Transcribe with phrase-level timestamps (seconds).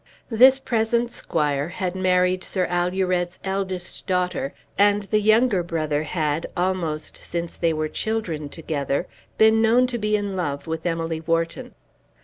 [0.31, 7.15] This present squire had married Sir Alured's eldest daughter, and the younger brother had, almost
[7.15, 9.05] since they were children together,
[9.37, 11.75] been known to be in love with Emily Wharton.